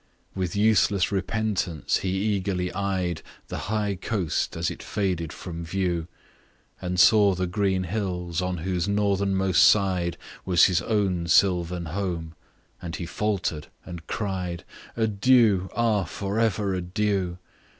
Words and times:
With 0.33 0.55
useless 0.55 1.11
repentance 1.11 1.97
he 1.97 2.09
eagerly 2.09 2.73
eyed 2.73 3.21
The 3.49 3.59
high 3.69 3.93
coast 3.93 4.57
as 4.57 4.71
it 4.71 4.81
faded 4.81 5.31
from 5.31 5.63
view, 5.63 6.07
And 6.81 6.99
saw 6.99 7.35
the 7.35 7.45
green 7.45 7.83
hills, 7.83 8.41
on 8.41 8.57
whose 8.65 8.87
northernmost 8.87 9.61
side 9.63 10.17
Was 10.43 10.63
his 10.63 10.81
own 10.81 11.27
silvan 11.27 11.85
home: 11.85 12.33
and 12.81 12.95
he 12.95 13.05
falter'd, 13.05 13.67
and 13.85 14.07
cried, 14.07 14.63
"Adieu! 14.97 15.69
ah! 15.75 16.05
for 16.05 16.39
ever 16.39 16.73
adieu! 16.73 17.37